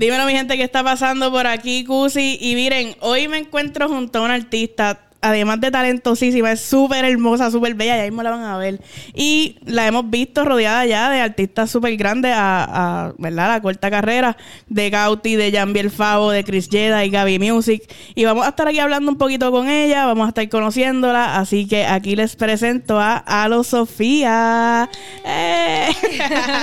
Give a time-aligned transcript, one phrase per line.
[0.00, 2.38] Dímelo, mi gente, ¿qué está pasando por aquí, Cusi?
[2.40, 7.50] Y miren, hoy me encuentro junto a un artista además de talentosísima, es súper hermosa,
[7.50, 8.80] súper bella, ya mismo la van a ver.
[9.14, 13.48] Y la hemos visto rodeada ya de artistas súper grandes a, a, ¿verdad?
[13.48, 14.36] La corta carrera
[14.68, 17.82] de Gauti, de Jambiel Favo, de Chris Jeda y Gaby Music.
[18.14, 21.66] Y vamos a estar aquí hablando un poquito con ella, vamos a estar conociéndola, así
[21.66, 24.88] que aquí les presento a Alo Sofía.
[25.24, 25.88] ¡Eh!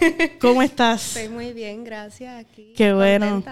[0.40, 1.16] ¿cómo estás?
[1.16, 2.40] Estoy muy bien, gracias.
[2.40, 2.72] Aquí.
[2.76, 3.42] Qué bueno.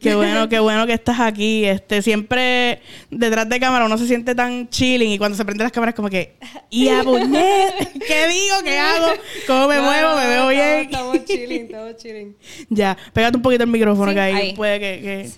[0.00, 1.64] Qué bueno, qué bueno que estás aquí.
[1.64, 5.72] Este, siempre detrás de cámara uno se siente tan chilling y cuando se prende las
[5.72, 6.36] cámaras como que,
[6.70, 8.56] ¿y a ¿Qué digo?
[8.64, 9.08] ¿Qué hago?
[9.46, 10.16] ¿Cómo me muevo?
[10.16, 10.80] ¿Me veo bien?
[10.80, 12.36] Estamos chilling, estamos chilling.
[12.68, 15.30] Ya, pégate un poquito el micrófono que ahí, puede que,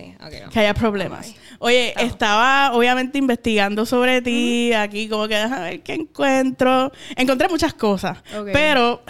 [0.52, 1.34] que, haya problemas.
[1.58, 6.92] Oye, estaba obviamente investigando sobre ti aquí, como que a ver qué encuentro.
[7.16, 8.18] Encontré muchas cosas,
[8.52, 9.02] pero,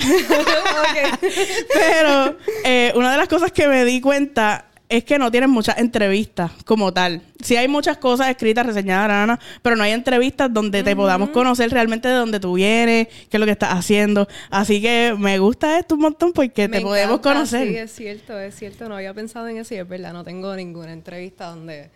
[1.72, 5.78] pero eh, una de las cosas que me di cuenta es que no tienes muchas
[5.78, 7.22] entrevistas como tal.
[7.42, 12.08] Sí hay muchas cosas escritas, reseñadas, pero no hay entrevistas donde te podamos conocer realmente
[12.08, 14.28] de dónde tú vienes, qué es lo que estás haciendo.
[14.50, 17.68] Así que me gusta esto un montón porque te podemos conocer.
[17.68, 18.88] Sí, es cierto, es cierto.
[18.88, 21.90] No había pensado en eso y es verdad, no tengo ninguna entrevista donde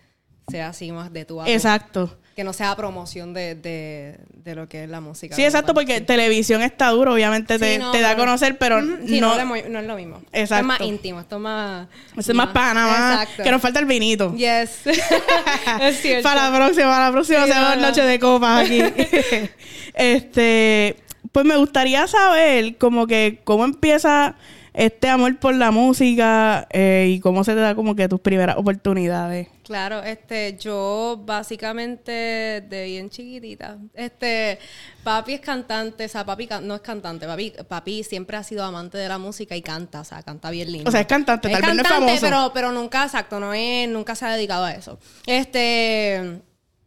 [0.49, 4.89] sea así más de tu Exacto que no sea promoción de, de, lo que es
[4.91, 5.35] la música.
[5.35, 9.85] Sí, exacto, porque televisión está duro, obviamente te, da a conocer, pero no, no, es
[9.87, 10.21] lo mismo.
[10.31, 10.61] Exacto.
[10.61, 11.87] Es más íntimo, esto es más...
[12.15, 13.27] Esto es más, pana, más...
[13.43, 14.35] Que nos falta el vinito.
[14.35, 14.85] Yes.
[15.81, 16.29] es cierto.
[16.29, 18.83] Para la próxima, para la próxima sí, hacemos noche de copas aquí.
[19.95, 20.95] este...
[21.31, 24.35] Pues me gustaría saber como que cómo empieza
[24.75, 28.57] este amor por la música eh, y cómo se te da como que tus primeras
[28.57, 29.47] oportunidades.
[29.67, 34.59] Claro, este, yo básicamente de bien chiquitita, este,
[35.03, 38.97] papi es cantante, o sea, papi no es cantante, papi, papi siempre ha sido amante
[38.97, 40.87] de la música y canta, o sea, canta bien lindo.
[40.87, 42.17] O sea, es cantante, tal vez no es famoso.
[42.21, 44.99] Pero, pero nunca, exacto, no es, nunca se ha dedicado a eso.
[45.25, 46.39] Este,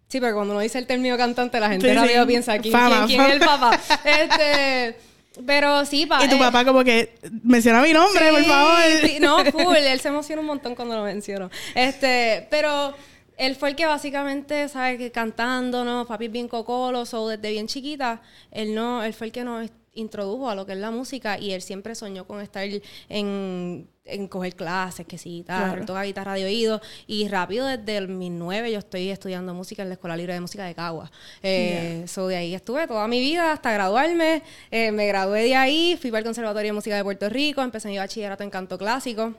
[0.09, 2.75] sí, pero cuando uno dice el término cantante, la gente rápido piensa, ¿quién,
[3.07, 3.79] ¿quién, es el papá?
[4.05, 5.10] Este...
[5.47, 6.25] Pero sí, papá.
[6.25, 8.79] Y tu papá como que menciona mi nombre, por favor.
[9.03, 9.77] Sí, no, full.
[9.77, 11.51] Él se emociona un montón cuando lo menciono.
[11.75, 12.95] Este, pero
[13.37, 14.99] él fue el que básicamente, ¿sabes?
[14.99, 16.07] Que cantando, ¿no?
[16.07, 18.21] Papi bien cocolo, desde bien chiquita,
[18.51, 21.53] él no, él fue el que nos introdujo a lo que es la música y
[21.53, 22.67] él siempre soñó con estar
[23.09, 28.07] en, en coger clases, que sí, guitarra, toca guitarra de oído y rápido desde el
[28.09, 31.11] 2009 yo estoy estudiando música en la Escuela Libre de Música de Cagua.
[31.43, 36.11] Eh, de ahí estuve toda mi vida hasta graduarme, eh, me gradué de ahí, fui
[36.11, 39.35] para el Conservatorio de Música de Puerto Rico, empecé mi bachillerato en canto clásico.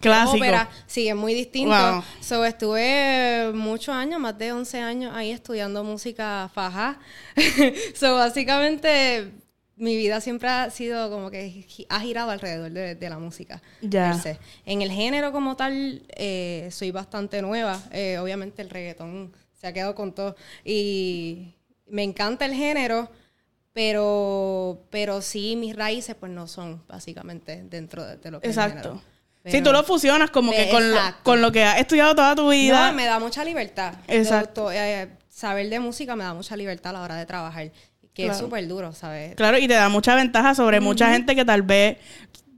[0.00, 0.36] Clásico.
[0.36, 2.04] Ópera, sí, es muy distinto.
[2.20, 7.00] So, estuve muchos años, más de 11 años ahí estudiando música faja.
[7.94, 9.32] so, básicamente
[9.78, 13.62] mi vida siempre ha sido como que ha girado alrededor de, la música.
[13.80, 14.20] Ya.
[14.66, 17.80] En el género como tal, eh, soy bastante nueva.
[17.92, 20.36] Eh, obviamente el reggaetón se ha quedado con todo.
[20.64, 21.54] Y
[21.86, 23.10] me encanta el género,
[23.72, 29.00] pero, pero sí, mis raíces pues no son básicamente dentro de, lo que Exacto.
[29.44, 32.34] Es si tú lo fusionas como que con lo, con lo, que has estudiado toda
[32.34, 32.88] tu vida.
[32.88, 33.94] No, me da mucha libertad.
[34.08, 34.70] Exacto.
[34.72, 37.70] Eh, saber de música me da mucha libertad a la hora de trabajar.
[38.18, 39.36] Que es súper duro, ¿sabes?
[39.36, 41.98] Claro, y te da mucha ventaja sobre mucha gente que tal vez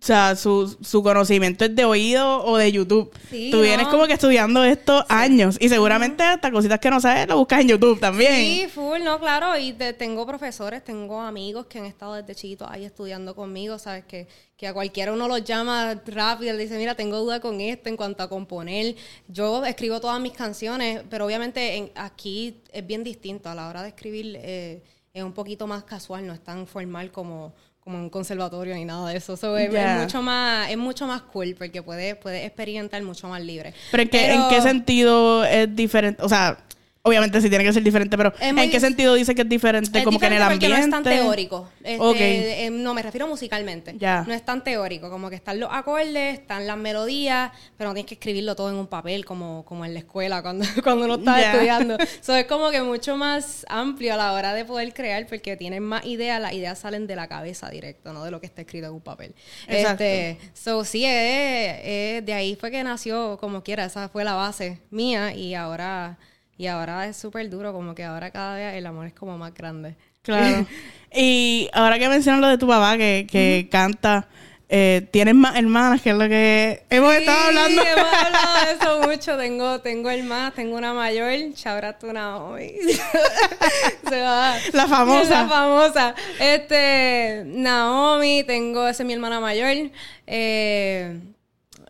[0.02, 3.12] o sea, su, su, conocimiento es de oído o de YouTube.
[3.50, 7.36] Tú vienes como que estudiando esto años y seguramente hasta cositas que no sabes lo
[7.36, 8.34] buscas en YouTube también.
[8.36, 9.58] Sí, full, no, claro.
[9.58, 14.06] Y tengo profesores, tengo amigos que han estado desde chiquitos ahí estudiando conmigo, ¿sabes?
[14.06, 14.26] Que,
[14.56, 17.98] que a cualquiera uno los llama rápido, le dice, mira, tengo duda con esto en
[17.98, 18.96] cuanto a componer.
[19.28, 23.88] Yo escribo todas mis canciones, pero obviamente aquí es bien distinto a la hora de
[23.88, 24.38] escribir.
[24.40, 24.82] Eh,
[25.12, 29.08] es un poquito más casual, no es tan formal como, como un conservatorio ni nada
[29.08, 29.34] de eso.
[29.56, 33.74] es, mucho más, es mucho más cool porque puedes, puedes experimentar mucho más libre.
[33.90, 36.22] Pero, ¿en qué sentido es diferente?
[36.22, 36.58] O sea,
[37.02, 40.04] Obviamente sí tiene que ser diferente, pero ¿en qué sentido dice que es diferente?
[40.04, 40.68] como que en el ambiente.
[40.68, 41.66] no es tan teórico.
[41.82, 43.94] Este, em, no, me refiero musicalmente.
[43.94, 45.08] No es tan teórico.
[45.08, 48.76] Como que están los acordes, están las melodías, pero no tienes que escribirlo todo en
[48.76, 51.96] un papel como, como en la escuela cuando, cuando uno está estudiando.
[51.96, 55.80] Eso es como que mucho más amplio a la hora de poder crear porque tienes
[55.80, 56.38] más ideas.
[56.38, 59.00] Las ideas salen de la cabeza directo, no de lo que está escrito en un
[59.00, 59.34] papel.
[59.68, 60.04] Exacto.
[60.04, 63.86] Este, so, sí, de ahí fue que nació como quiera.
[63.86, 66.18] Esa fue la base mía y ahora
[66.60, 69.54] y ahora es súper duro, como que ahora cada vez el amor es como más
[69.54, 69.96] grande.
[70.20, 70.66] Claro.
[71.10, 74.28] y ahora que mencionas lo de tu papá que, que canta,
[74.68, 77.80] eh, tienes más hermanas, que es lo que hemos estado hablando.
[77.80, 79.38] hemos hablado de eso mucho.
[79.38, 82.72] Tengo, tengo hermanas, tengo una mayor, Chabra Naomi.
[84.10, 84.58] Se va.
[84.74, 85.44] La famosa.
[85.44, 86.14] La famosa.
[86.38, 89.90] Este, Naomi, tengo, esa es mi hermana mayor.
[90.26, 91.20] Eh,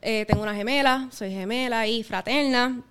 [0.01, 2.85] eh, tengo una gemela, soy gemela y fraterna.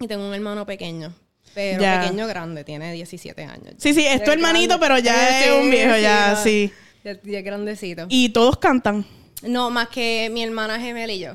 [0.00, 1.12] Y tengo un hermano pequeño.
[1.54, 2.00] Pero Ya.
[2.00, 3.74] pequeño grande, tiene 17 años.
[3.78, 4.86] Sí, sí, es tu hermanito, grande.
[4.86, 6.72] pero ya Sí, es un viejo, ya, sí.
[7.04, 8.06] Ya, ya es grandecito.
[8.08, 9.06] Y todos cantan.
[9.42, 11.32] No, más que mi hermana gemela y yo.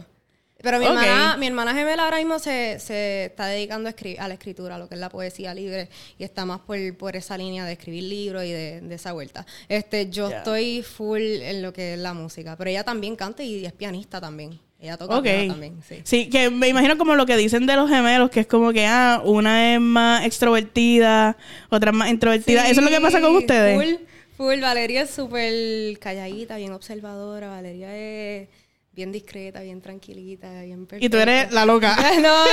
[0.62, 3.94] Pero mi, hermana, mi hermana gemela ahora mismo se, se está dedicando a,
[4.24, 7.18] a la escritura, a lo que es la poesía libre, y está más por, por
[7.18, 9.45] esa línea de escribir libros y de, de esa vuelta.
[9.68, 13.66] Este, yo estoy full en lo que es la música, pero ella también canta y
[13.66, 14.57] es pianista también.
[14.83, 15.24] Ella toca Ok.
[15.24, 16.01] piano también, sí.
[16.03, 18.85] Sí, que me imagino como lo que dicen de los gemelos, que es como que,
[18.85, 21.38] ah, una es más extrovertida,
[21.69, 22.68] otra es más introvertida.
[22.69, 23.81] ¿Eso es lo que pasa con ustedes?
[23.81, 24.59] Full, full.
[24.59, 27.47] Valeria es súper calladita, bien observadora.
[27.47, 28.50] Valeria es
[28.91, 31.56] bien discreta, bien tranquilita, bien Y tú eres perfecta.
[31.56, 31.95] la loca.
[32.21, 32.44] No,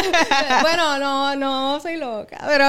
[0.62, 2.64] bueno, no, no soy loca, pero,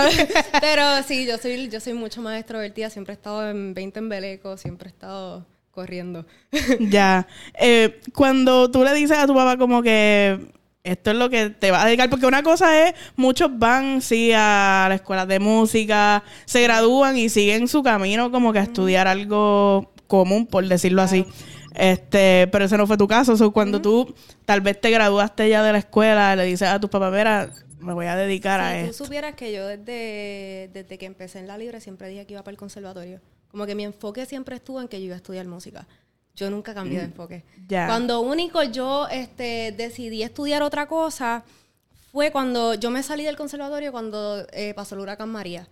[0.59, 4.59] pero sí, yo soy, yo soy mucho más extrovertida, siempre he estado en 20 embelecos,
[4.59, 6.25] siempre he estado corriendo.
[6.79, 7.27] ya.
[7.59, 10.51] Eh, cuando tú le dices a tu papá como que
[10.83, 14.31] esto es lo que te va a dedicar, porque una cosa es, muchos van, sí,
[14.33, 19.07] a la escuela de música, se gradúan y siguen su camino como que a estudiar
[19.07, 21.25] algo común, por decirlo así.
[21.75, 23.37] Este, pero ese no fue tu caso.
[23.37, 24.13] So, cuando tú
[24.45, 27.93] tal vez te graduaste ya de la escuela, le dices a tus papás, mira, me
[27.93, 29.05] voy a dedicar a Si tú esto.
[29.05, 32.53] supieras que yo desde, desde que empecé en la libre siempre dije que iba para
[32.53, 33.21] el conservatorio.
[33.51, 35.85] Como que mi enfoque siempre estuvo en que yo iba a estudiar música.
[36.35, 37.43] Yo nunca cambié de enfoque.
[37.67, 37.87] Ya.
[37.87, 41.43] Cuando único yo este, decidí estudiar otra cosa
[42.11, 45.67] fue cuando yo me salí del conservatorio cuando eh, pasó el huracán María.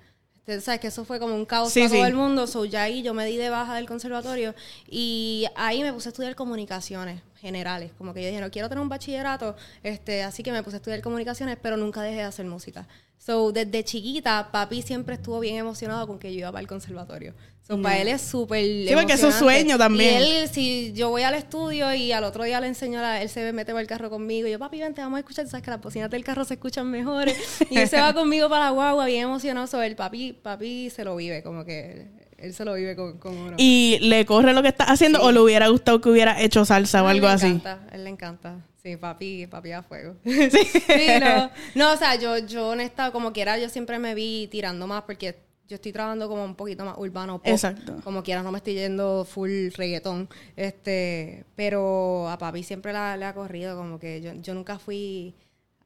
[0.50, 2.48] Este, Sabes que eso fue como un caos Sí, para todo el mundo.
[2.48, 4.56] So, ya ahí yo me di de baja del conservatorio
[4.88, 7.92] y ahí me puse a estudiar comunicaciones generales.
[7.98, 10.80] Como que yo dije, no quiero tener un bachillerato, este, así que me puse a
[10.80, 12.88] estudiar comunicaciones, pero nunca dejé de hacer música.
[13.20, 17.34] So, desde chiquita, papi siempre estuvo bien emocionado con que yo iba para el conservatorio.
[17.68, 19.38] So, para él es súper Sí, porque es emocionante.
[19.38, 20.14] sueño también.
[20.22, 23.30] Y él, si yo voy al estudio y al otro día le enseño, la, él
[23.30, 25.70] se mete para el carro conmigo y yo, papi, vente, vamos a escuchar, sabes que
[25.70, 27.38] las bocinas del carro se escuchan mejores.
[27.70, 29.68] Y él se va conmigo para la guagua, bien emocionado.
[29.68, 32.08] So, el papi, papi se lo vive, como que
[32.38, 33.56] él se lo vive con, con uno.
[33.60, 37.04] ¿Y le corre lo que estás haciendo o le hubiera gustado que hubiera hecho salsa
[37.04, 37.48] o A él algo le así?
[37.48, 38.66] encanta, a él le encanta.
[38.82, 40.16] Sí, papi, papi a fuego.
[40.24, 41.50] Sí, no.
[41.76, 45.36] No, o sea, yo, yo honesta, como quiera, yo siempre me vi tirando más porque
[45.68, 47.48] yo estoy trabajando como un poquito más urbano pop.
[47.48, 47.98] Exacto.
[48.04, 50.30] Como quiera, no me estoy yendo full reggaetón.
[50.56, 55.36] Este, pero a papi siempre la- le ha corrido, como que yo, yo nunca fui,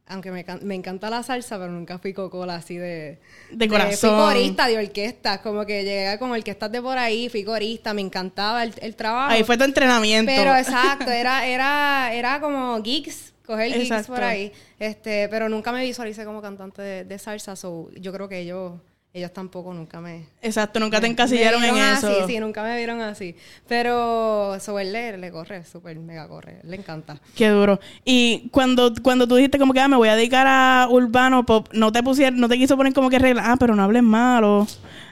[0.08, 3.20] aunque me, me encanta la salsa, pero nunca fui cocola así de...
[3.52, 4.10] De corazón.
[4.10, 8.02] Fui corista de orquesta, como que llegué con orquestas de por ahí, fui corista, me
[8.02, 9.32] encantaba el, el trabajo.
[9.32, 10.32] Ahí fue tu entrenamiento.
[10.36, 14.14] Pero exacto, era, era, era como geeks, coger geeks Exacto.
[14.14, 14.52] por ahí.
[14.78, 18.74] Este, pero nunca me visualicé como cantante de, de salsa, so yo creo que ellos,
[19.16, 20.26] ellos tampoco nunca me.
[20.42, 22.08] Exacto, nunca te encasillaron me en eso.
[22.10, 23.36] Así, sí, nunca me vieron así.
[23.68, 27.22] Pero so, él le, le corre, súper mega corre, le encanta.
[27.36, 27.80] Qué duro.
[28.04, 31.68] Y cuando, cuando tú dijiste como que ah, me voy a dedicar a urbano pop,
[31.74, 34.66] no te pusieron, no te quiso poner como que regla, ah, pero no hables malo.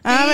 [0.03, 0.31] Ah, Sí,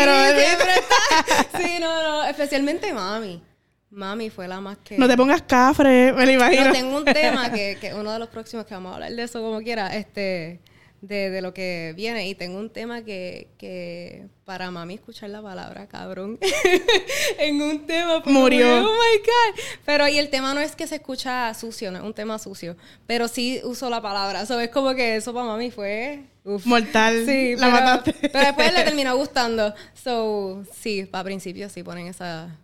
[0.58, 0.72] pero
[1.52, 3.44] está- Sí, no, no, especialmente mami.
[3.90, 4.98] Mami fue la más que.
[4.98, 6.62] no te pongas cafre, me lo imagino.
[6.64, 9.24] Pero tengo un tema que, que uno de los próximos que vamos a hablar de
[9.24, 10.60] eso como quiera, este,
[11.02, 12.28] de, de lo que viene.
[12.28, 16.40] Y tengo un tema que, que para mami escuchar la palabra cabrón
[17.40, 18.80] en un tema Murió.
[18.80, 19.62] Oh my God.
[19.86, 22.76] Pero y el tema no es que se escucha sucio, no es un tema sucio.
[23.06, 24.46] Pero sí uso la palabra.
[24.46, 26.24] So, es como que eso para mami fue.
[26.44, 26.66] uf.
[26.66, 27.26] Mortal.
[27.26, 28.30] Sí, la pero, mataste.
[28.30, 29.74] pero después le terminó gustando.
[29.94, 32.56] So, sí, para principio sí ponen esa.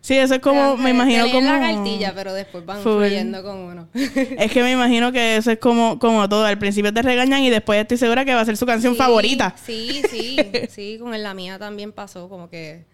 [0.00, 1.40] Sí, eso es como, me imagino como...
[1.52, 2.96] la cartilla, pero después van Full.
[3.06, 3.88] fluyendo con uno.
[3.94, 6.44] Es que me imagino que eso es como, como todo.
[6.44, 8.98] Al principio te regañan y después estoy segura que va a ser su canción Sí,
[8.98, 9.54] favorita.
[9.64, 10.36] Sí, sí,
[10.70, 12.84] sí, con la mía también pasó, como que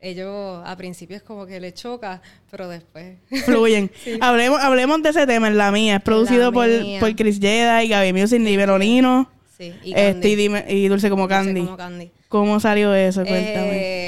[0.00, 3.18] ellos a principio es como que le choca, pero después.
[3.44, 3.90] Fluyen.
[4.20, 5.96] hablemos, hablemos de ese tema en la mía.
[5.96, 6.98] Es producido por, mía.
[6.98, 9.30] por Chris Jedi, Gaby Music, y Berolino.
[9.56, 10.28] Sí, y este, Candy.
[10.28, 11.64] y, dime- y Dulce como Dulce Candy.
[11.64, 12.10] como Candy.
[12.28, 13.20] ¿Cómo salió eso?
[13.22, 13.70] Cuéntame.
[13.74, 14.01] Eh,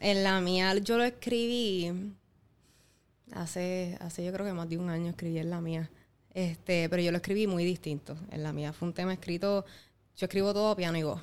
[0.00, 1.92] en la mía yo lo escribí
[3.32, 5.90] hace, hace yo creo que más de un año escribí en la mía.
[6.34, 8.16] Este, pero yo lo escribí muy distinto.
[8.30, 9.64] En la mía fue un tema escrito,
[10.16, 11.20] yo escribo todo piano y voz.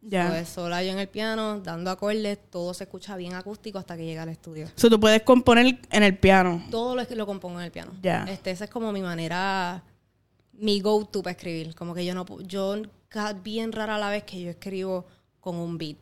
[0.00, 0.28] ya.
[0.28, 4.04] Pues sola yo en el piano, dando acordes, todo se escucha bien acústico hasta que
[4.04, 4.68] llega al estudio.
[4.74, 6.66] So, tú puedes componer en el piano.
[6.70, 7.92] Todo lo, lo compongo en el piano.
[8.02, 8.24] Ya.
[8.24, 9.82] Este, esa es como mi manera,
[10.52, 11.74] mi go-to para escribir.
[11.74, 12.82] Como que yo no, yo
[13.42, 15.06] bien rara la vez que yo escribo
[15.40, 15.98] con un beat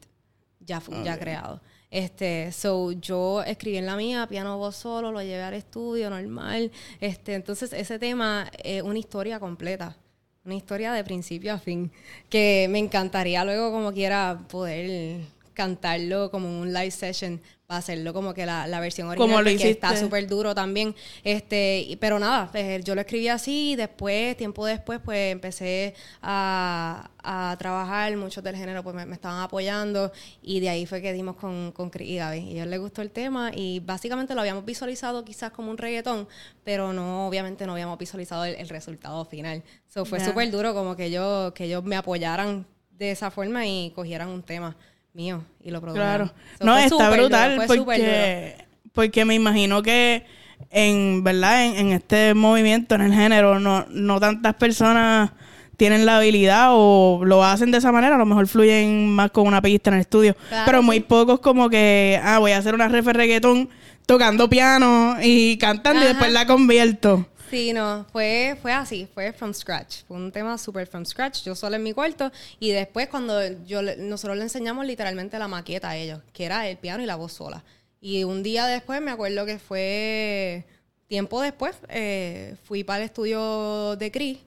[0.60, 1.60] ya, ya creado.
[1.90, 6.70] Este, so yo escribí en la mía, piano voz solo, lo llevé al estudio normal.
[7.00, 9.96] Este, entonces ese tema es una historia completa,
[10.44, 11.90] una historia de principio a fin,
[12.28, 15.20] que me encantaría luego como quiera poder
[15.56, 19.70] cantarlo como un live session para hacerlo como que la, la versión original lo hiciste.
[19.70, 20.94] está súper duro también.
[21.24, 25.94] Este y- pero nada eh, yo lo escribí así y después tiempo después pues empecé
[26.22, 28.16] a, a trabajar.
[28.16, 31.72] Muchos del género pues me, me estaban apoyando y de ahí fue que dimos con,
[31.72, 32.38] con Chris y Gaby.
[32.38, 35.78] Y a él le gustó el tema y básicamente lo habíamos visualizado quizás como un
[35.78, 36.28] reggaetón
[36.62, 39.62] pero no obviamente no habíamos visualizado el, el resultado final.
[39.88, 40.26] So fue Ya.
[40.26, 44.42] súper duro como que yo que ellos me apoyaran de esa forma y cogieran un
[44.42, 44.76] tema
[45.16, 46.32] mío y lo produjeron Claro.
[46.58, 48.54] So, no, está brutal duro, porque,
[48.92, 50.24] porque me imagino que
[50.70, 55.30] en verdad en, en este movimiento, en el género, no, no tantas personas
[55.76, 59.46] tienen la habilidad o lo hacen de esa manera, a lo mejor fluyen más con
[59.46, 60.36] una pista en el estudio.
[60.48, 60.84] Claro, pero sí.
[60.86, 63.68] muy pocos como que, ah, voy a hacer una ref de reggaetón
[64.06, 67.26] tocando piano y cantando y después la convierto.
[67.50, 70.02] Sí, no, fue, fue así, fue from scratch.
[70.08, 72.32] Fue un tema súper from scratch, yo sola en mi cuarto.
[72.58, 76.76] Y después cuando yo nosotros le enseñamos literalmente la maqueta a ellos, que era el
[76.76, 77.62] piano y la voz sola.
[78.00, 80.64] Y un día después, me acuerdo que fue
[81.08, 84.38] tiempo después, eh, fui para el estudio de Chris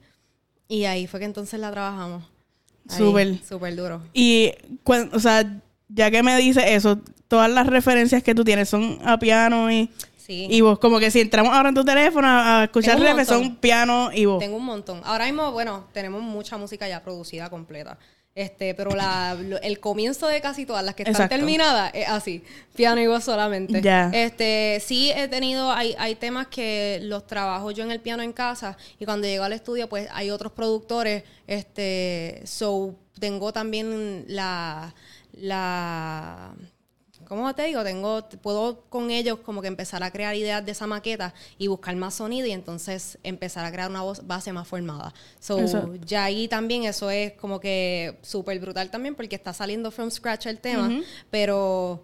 [0.68, 2.24] y ahí fue que entonces la trabajamos.
[2.88, 3.38] Súper.
[3.46, 4.02] Súper duro.
[4.12, 4.52] Y,
[5.12, 9.18] o sea, ya que me dices eso, todas las referencias que tú tienes son a
[9.18, 9.90] piano y...
[10.30, 10.46] Sí.
[10.48, 13.56] Y vos, como que si entramos ahora en tu teléfono a, a escuchar refes, son
[13.56, 14.38] piano y voz.
[14.38, 15.00] Tengo un montón.
[15.04, 17.98] Ahora mismo, bueno, tenemos mucha música ya producida completa.
[18.32, 21.34] Este, pero la, el comienzo de casi todas las que están Exacto.
[21.34, 22.44] terminadas es así,
[22.76, 23.82] piano y voz solamente.
[23.82, 24.08] Ya.
[24.14, 28.32] Este, sí he tenido, hay, hay temas que los trabajo yo en el piano en
[28.32, 34.94] casa y cuando llego al estudio, pues hay otros productores, este, so tengo también la,
[35.32, 36.54] la
[37.30, 37.84] ¿Cómo te digo?
[37.84, 41.94] Tengo, puedo con ellos como que empezar a crear ideas de esa maqueta y buscar
[41.94, 45.14] más sonido y entonces empezar a crear una voz base más formada.
[45.38, 50.10] So, ya ahí también eso es como que súper brutal también porque está saliendo from
[50.10, 50.90] scratch el tema,
[51.30, 52.02] pero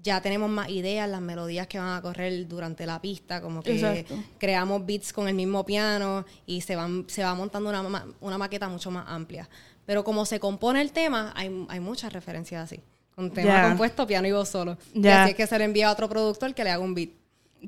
[0.00, 3.72] ya tenemos más ideas, las melodías que van a correr durante la pista, como que
[3.72, 4.22] Exacto.
[4.38, 8.38] creamos beats con el mismo piano y se, van, se va montando una, ma- una
[8.38, 9.48] maqueta mucho más amplia.
[9.86, 12.80] Pero como se compone el tema, hay, hay muchas referencias así.
[13.18, 14.78] Con tema compuesto, piano y voz solo.
[14.94, 15.22] Y Ya.
[15.24, 17.08] así es que se le envía a otro productor que le haga un beat.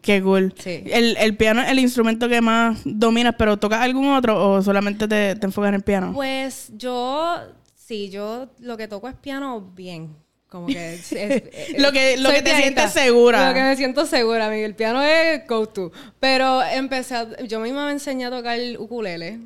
[0.00, 0.54] Qué cool.
[0.56, 0.84] Sí.
[0.86, 5.08] El, el piano es el instrumento que más dominas, pero ¿tocas algún otro o solamente
[5.08, 6.12] te, te enfocas en el piano?
[6.14, 7.36] Pues yo,
[7.74, 10.14] sí, yo lo que toco es piano bien.
[10.48, 13.48] Como que es- es- es- Lo que- lo que te sientes segura.
[13.48, 14.64] Lo que me siento segura, amigo.
[14.66, 15.90] El piano es go to.
[16.20, 19.40] Pero empecé, a- yo misma me enseñé a tocar el ukulele.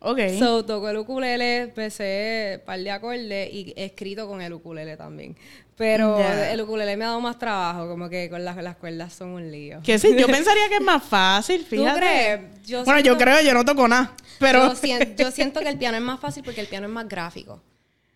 [0.00, 0.18] Ok.
[0.38, 4.96] So, toco el ukulele, empecé un par de acordes y he escrito con el ukulele
[4.96, 5.36] también.
[5.76, 9.28] Pero el ukulele me ha dado más trabajo, como que con las, las cuerdas son
[9.30, 9.80] un lío.
[9.84, 11.98] que sí, yo pensaría que es más fácil, ¿Tú fíjate.
[12.00, 12.40] crees?
[12.66, 14.68] Yo bueno, yo siento- creo, yo no toco nada, pero...
[14.68, 17.06] Yo, sien- yo siento que el piano es más fácil porque el piano es más
[17.06, 17.60] gráfico.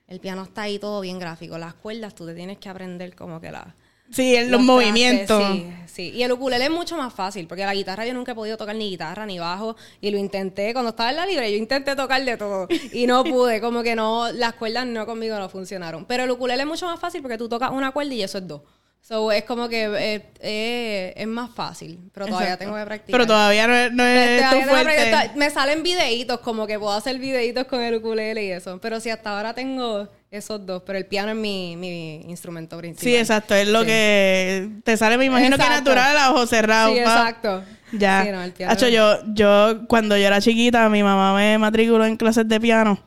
[0.08, 1.58] El piano está ahí todo bien gráfico.
[1.58, 3.74] Las cuerdas tú te tienes que aprender como que la...
[4.10, 5.42] sí, en los, movimientos.
[5.52, 6.12] Sí, sí.
[6.14, 8.74] Y el ukulele es mucho más fácil porque la guitarra yo nunca he podido tocar
[8.76, 12.24] ni guitarra ni bajo y lo intenté cuando estaba en la libre yo intenté tocar
[12.24, 16.24] de todo y no pude como que no las cuerdas no conmigo no funcionaron pero
[16.24, 18.62] el ukulele es mucho más fácil porque tú tocas una cuerda y eso es dos
[19.00, 22.64] so es como que eh, eh, es más fácil pero todavía Exacto.
[22.64, 25.30] tengo que practicar Pero todavía no es, no es Todavía tu fuerte.
[25.36, 28.78] Me salen videitos, como que puedo hacer videitos con el ukulele y eso.
[28.80, 33.04] Pero si hasta ahora tengo esos dos, pero el piano es mi, mi instrumento principal.
[33.04, 33.54] Sí, exacto.
[33.54, 33.86] Es lo Sí.
[33.86, 35.90] que te sale, me imagino que Exacto.
[35.90, 36.94] natural a ojos cerrados.
[36.96, 37.10] Sí, pa.
[37.28, 37.64] exacto.
[37.92, 38.22] Ya.
[38.24, 42.04] Sí, no, el piano- Hacho, yo, yo, cuando yo era chiquita, mi mamá me matriculó
[42.06, 43.00] en clases de piano.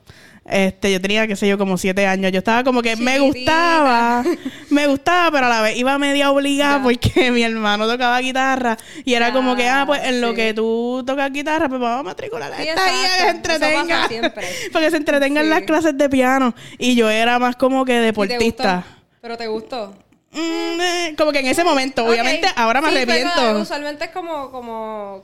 [0.46, 2.32] Este, yo tenía, qué sé yo, como siete años.
[2.32, 4.24] Yo estaba como que me gustaba,
[4.70, 9.14] me gustaba, pero a la vez iba media obligada porque mi hermano tocaba guitarra y
[9.14, 12.52] era como que, ah, pues en lo que tú tocas guitarra, pues vamos a matricular
[12.52, 14.08] a Sí, esta que se entretenga.
[14.10, 14.48] siempre.
[14.74, 15.50] para que se entretenga en Sí.
[15.50, 16.54] las clases de piano.
[16.78, 18.84] Y yo era más como que ¿Y te deportista.
[19.22, 19.96] ¿Pero te gustó?
[20.34, 23.62] Mm, eh, como que en ese momento, obviamente, ahora me Sí, pero arrepiento.
[23.62, 25.24] usualmente es como, como...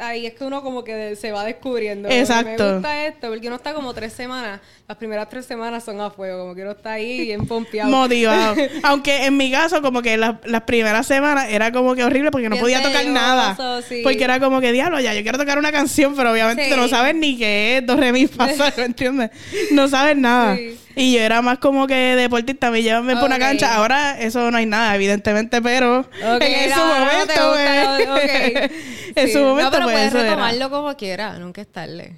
[0.00, 2.08] Ahí es que uno como que se va descubriendo.
[2.08, 2.64] Exacto.
[2.64, 4.60] Me gusta esto, porque uno está como tres semanas.
[4.88, 7.90] Las primeras tres semanas son a fuego, como que uno está ahí bien pompeado.
[7.90, 8.56] motivado.
[8.82, 12.48] Aunque en mi caso, como que las, las primeras semanas era como que horrible porque
[12.48, 13.82] no Bien podía tocar nada.
[13.88, 14.00] sí.
[14.02, 16.70] Porque era como que, diablo, ya, yo quiero tocar una canción, pero obviamente Sí.
[16.70, 19.30] tú no sabes ni qué es, do, re, mi, fa, sol, ¿me entiendes?
[19.72, 20.56] No sabes nada.
[20.56, 20.76] Sí.
[20.96, 23.74] Y yo era más como que deportista, me llevan por una cancha.
[23.76, 28.68] Ahora eso no hay nada, evidentemente, pero Ok, en no, no te momento, gusta, pues,
[28.68, 28.72] ok.
[29.14, 29.32] en Sí.
[29.32, 30.30] su momento, No, pero pues puedes eso era.
[30.30, 32.16] retomarlo como quiera, nunca es tarde.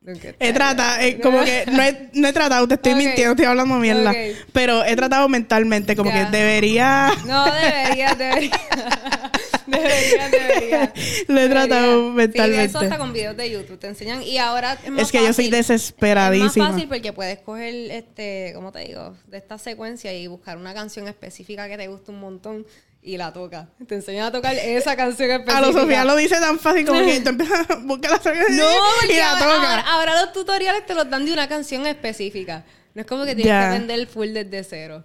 [0.00, 3.46] Nunca He tratado, eh, como que no he, no he tratado, te estoy mintiendo, estoy
[3.46, 4.12] hablando mierda.
[4.52, 6.30] Pero he tratado mentalmente, como Ya.
[6.30, 7.10] que debería.
[7.26, 8.50] No, debería, debería.
[9.66, 10.92] debería, debería.
[11.28, 12.10] Lo he tratado Debería.
[12.10, 12.64] Sí, mentalmente.
[12.64, 14.22] eso hasta con videos de YouTube te enseñan.
[14.22, 16.48] Y ahora es más Es que yo soy desesperadísima.
[16.48, 19.16] Es más fácil porque puedes coger, este, ¿cómo te digo?
[19.26, 22.66] De esta secuencia y buscar una canción específica que te guste un montón
[23.04, 23.68] y la toca.
[23.86, 25.58] Te enseñan a tocar esa canción específica.
[25.58, 28.64] A lo Sofía lo dice tan fácil como que tú empiezas a buscar la No,
[29.08, 29.54] y la ahora, toca.
[29.54, 32.64] ahora- ahora los tutoriales te los dan de una canción específica.
[32.94, 35.04] No es como que tienes que aprender full desde cero.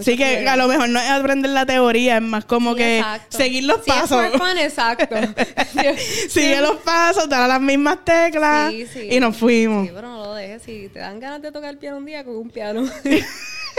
[0.00, 2.98] Sí que a lo mejor no es aprender la teoría, es más como Sí, que
[2.98, 3.36] exacto.
[3.38, 4.26] seguir los Sí, es pasos.
[4.32, 5.14] fun, exacto.
[6.28, 9.08] Sigue los pasos, dar las mismas teclas Sí, sí.
[9.12, 9.86] y nos fuimos.
[9.86, 10.62] Sí, pero no lo dejes.
[10.62, 12.84] Si te dan ganas de tocar el piano un día, con un piano.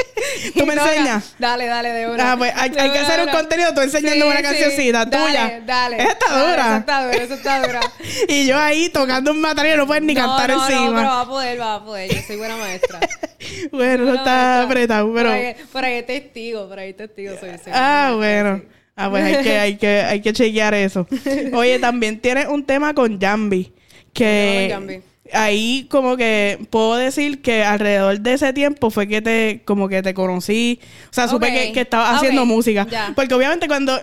[0.57, 1.35] ¿Tú me enseñas?
[1.39, 2.31] Dale, dale, de una.
[2.31, 4.43] Ah, pues hay, que hacer un contenido, tú enseñándome Sí, una sí.
[4.43, 5.61] cancioncita Dale, tuya.
[5.65, 5.95] Dale.
[5.97, 6.63] Esa está Dale, dura.
[6.65, 7.79] Esa está dura, esa está dura.
[8.27, 11.01] Y yo ahí tocando un material no puedes ni No, cantar no, No, pero encima.
[11.03, 12.13] va a poder, va a poder.
[12.13, 12.99] Yo soy buena maestra.
[13.71, 14.61] bueno, Buena está maestra.
[14.63, 15.29] apretado, pero.
[15.29, 17.49] Por ahí, por ahí testigo, por ahí testigo soy.
[17.63, 18.57] soy Ah, bueno.
[18.57, 18.67] sí.
[18.99, 21.07] Ah, pues hay que, hay que, hay que chequear eso.
[21.53, 23.71] Oye, también tienes un tema con Jambi.
[24.11, 25.01] Que con Jambi.
[25.33, 30.01] Ahí como que puedo decir que alrededor de ese tiempo fue que te, como que
[30.01, 30.79] te conocí.
[31.09, 32.87] O sea, supe que, que estabas haciendo música.
[32.89, 33.11] Ya.
[33.15, 33.99] Porque obviamente cuando.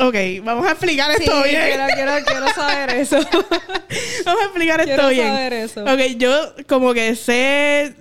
[0.00, 1.62] Ok, vamos a explicar Sí, esto bien.
[1.66, 3.16] quiero, quiero, quiero saber eso.
[4.24, 5.28] Vamos a explicar esto Quiero bien.
[5.28, 5.84] saber eso.
[5.84, 7.94] Ok, yo como que sé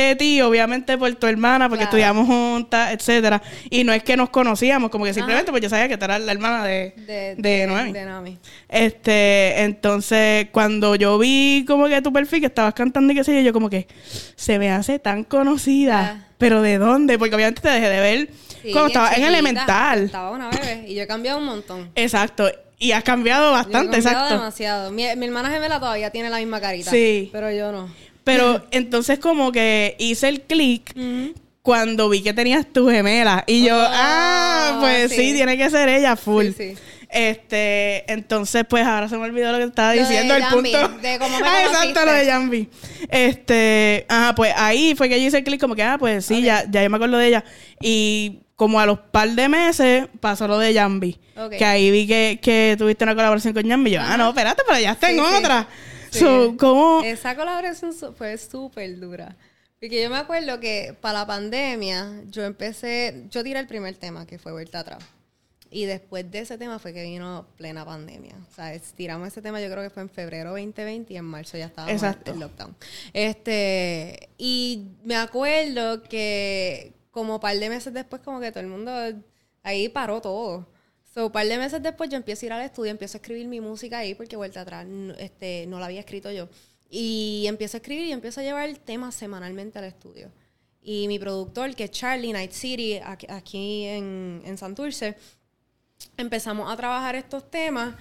[0.00, 1.96] de ti, obviamente por tu hermana, porque Claro.
[1.96, 3.42] estudiamos juntas, etcétera.
[3.70, 6.20] Y no es que nos conocíamos, como que simplemente pues yo sabía que tú eras
[6.20, 7.92] la hermana de, De, de, Noemi.
[7.92, 8.38] De.
[8.68, 13.34] Este, entonces, cuando yo vi como que tu perfil, que estabas cantando y qué sé
[13.34, 13.86] yo, yo como que
[14.34, 16.16] se me hace tan conocida.
[16.20, 16.26] Ah.
[16.38, 17.18] Pero ¿de dónde?
[17.18, 18.28] Porque obviamente te dejé de ver
[18.62, 20.04] Sí, cuando estaba en elemental.
[20.04, 21.90] Estaba una bebé y yo he cambiado un montón.
[21.94, 22.50] Exacto.
[22.78, 24.34] Y has cambiado Yo he bastante, cambiado exacto.
[24.34, 24.90] demasiado.
[24.92, 26.90] Mi, mi hermana gemela todavía tiene la misma carita.
[26.90, 27.30] Sí.
[27.32, 27.88] Pero yo no.
[28.26, 30.92] Pero entonces como que hice el clic
[31.62, 33.44] cuando vi que tenías tu gemela.
[33.46, 35.16] Y yo, Oh, ah, pues sí.
[35.30, 35.34] sí.
[35.34, 36.46] tiene que ser ella full.
[36.46, 36.74] Sí, sí.
[37.08, 40.72] Este, entonces pues ahora se me olvidó lo que estaba Lo de diciendo, el Jambi,
[40.72, 40.88] punto.
[41.00, 42.68] de cómo me ah, exacto, lo de Jambi.
[43.08, 46.42] Este, ajá, pues ahí fue que yo hice el clic como que, ah, pues sí,
[46.42, 47.44] ya, ya yo me acuerdo de ella.
[47.80, 51.16] Y como a los par de meses pasó lo de Jambi.
[51.56, 53.92] Que ahí vi que, que tuviste una colaboración con Jambi.
[53.92, 55.34] Yo, ah, no, espérate, pero ya está Sí, en sí.
[55.38, 55.62] otra.
[55.70, 55.95] Sí.
[56.10, 57.02] So, ¿cómo?
[57.02, 59.36] Esa colaboración fue súper dura.
[59.80, 64.26] Porque yo me acuerdo que para la pandemia yo empecé, yo tiré el primer tema
[64.26, 65.04] que fue Vuelta Atrás.
[65.70, 68.34] Y después de ese tema fue que vino plena pandemia.
[68.50, 71.58] O sea, tiramos ese tema yo creo que fue en febrero 2020 y en marzo
[71.58, 72.32] ya estaba Exacto.
[72.32, 72.74] el lockdown.
[73.12, 78.68] Este, y me acuerdo que como un par de meses después como que todo el
[78.68, 78.92] mundo
[79.62, 80.66] ahí paró todo.
[81.16, 83.48] So, un par de meses después yo empiezo a ir al estudio, empiezo a escribir
[83.48, 86.46] mi música ahí porque vuelta atrás este, no la había escrito yo.
[86.90, 90.30] Y empiezo a escribir y empiezo a llevar temas semanalmente al estudio.
[90.82, 95.16] Y mi productor, que es Charlie Night City, aquí en, en Santurce,
[96.18, 97.94] empezamos a trabajar estos temas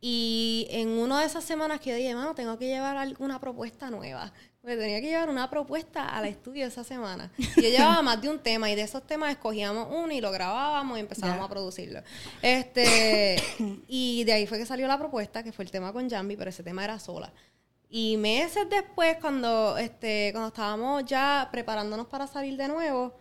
[0.00, 3.90] y en una de esas semanas que yo dije, mano, tengo que llevar alguna propuesta
[3.90, 4.32] nueva.
[4.60, 7.32] Porque tenía que llevar una propuesta al estudio esa semana.
[7.38, 10.30] Y yo llevaba más de un tema y de esos temas escogíamos uno y lo
[10.30, 12.02] grabábamos y empezábamos a producirlo.
[12.42, 13.36] Este,
[13.88, 16.50] y de ahí fue que salió la propuesta, que fue el tema con Jambi, pero
[16.50, 17.32] ese tema era sola.
[17.88, 23.14] Y meses después, cuando, este, cuando estábamos ya preparándonos para salir de nuevo,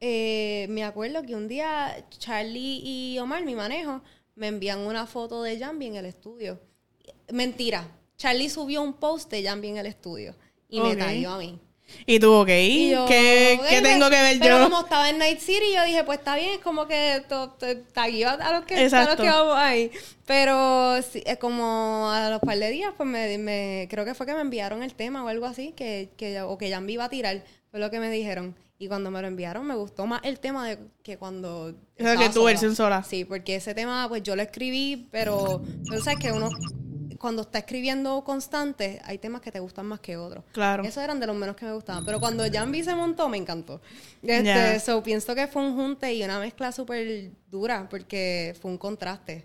[0.00, 4.02] eh, me acuerdo que un día Charlie y Omar, mi manejo,
[4.34, 6.60] me envían una foto de Jambi en el estudio.
[7.32, 7.88] Mentira.
[8.18, 10.36] Charlie subió un post de Jambi en el estudio
[10.68, 10.86] y Ok.
[10.86, 11.58] me taguió a mí.
[12.06, 14.64] Y tuvo que Y yo, ¿Qué, qué "Ven, tengo que ver pero yo?
[14.64, 17.22] como estaba en Night City, yo dije, pues está bien, es como que
[17.92, 19.90] tagueo a los que, a los que vamos ahí.
[20.26, 24.26] Pero sí, es como a los par de días, pues me, me- creo que fue
[24.26, 27.10] que me enviaron el tema o algo así, que, que, o que Jambi iba a
[27.10, 28.56] tirar, fue lo que me dijeron.
[28.78, 31.66] Y cuando me lo enviaron, me gustó más el tema de que cuando.
[31.68, 33.04] O sea, que tu versión sola.
[33.04, 36.48] Sí, porque ese tema, pues yo lo escribí, pero tú sabes que uno,
[37.18, 40.44] cuando está escribiendo constante, hay temas que te gustan más que otros.
[40.52, 40.82] Claro.
[40.84, 42.04] Esos eran de los menos que me gustaban.
[42.04, 43.80] Pero cuando Jambi se montó, me encantó.
[44.22, 44.80] Este, Ya.
[44.80, 49.44] so, pienso que fue un junte y una mezcla súper dura, porque fue un contraste.